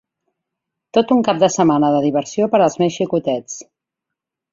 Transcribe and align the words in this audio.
Tot 0.97 1.11
un 1.15 1.19
cap 1.27 1.41
de 1.43 1.49
setmana 1.55 1.91
de 1.97 1.99
diversió 2.05 2.47
per 2.55 2.61
als 2.67 2.79
més 2.83 2.95
xicotets. 2.97 3.59